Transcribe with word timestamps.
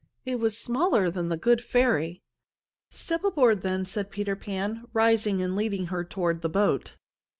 It 0.25 0.39
was 0.39 0.57
smaller 0.57 1.11
than 1.11 1.29
The 1.29 1.37
Good 1.37 1.63
Ferry. 1.63 2.23
"Step 2.89 3.23
aboard, 3.23 3.61
then," 3.61 3.85
said 3.85 4.09
Peter 4.09 4.35
Pan, 4.35 4.85
rising 4.93 5.43
and 5.43 5.55
leading 5.55 5.85
her 5.93 6.03
toward 6.03 6.41
the 6.41 6.49
boat. 6.49 6.97